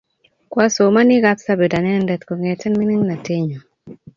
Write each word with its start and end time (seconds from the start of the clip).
Kwasomane 0.51 1.13
Kapsabet 1.25 1.73
anendet 1.79 2.21
kong'ete 2.25 2.67
ming'inatenyu 2.71 3.59